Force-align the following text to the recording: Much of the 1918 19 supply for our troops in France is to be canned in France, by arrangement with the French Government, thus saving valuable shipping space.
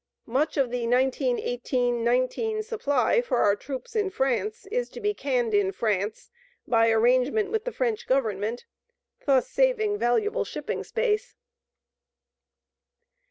Much 0.25 0.57
of 0.57 0.71
the 0.71 0.87
1918 0.87 2.03
19 2.03 2.63
supply 2.63 3.21
for 3.21 3.37
our 3.37 3.55
troops 3.55 3.95
in 3.95 4.09
France 4.09 4.65
is 4.71 4.89
to 4.89 4.99
be 4.99 5.13
canned 5.13 5.53
in 5.53 5.71
France, 5.71 6.31
by 6.67 6.89
arrangement 6.89 7.51
with 7.51 7.65
the 7.65 7.71
French 7.71 8.07
Government, 8.07 8.65
thus 9.27 9.47
saving 9.47 9.99
valuable 9.99 10.43
shipping 10.43 10.83
space. 10.83 11.35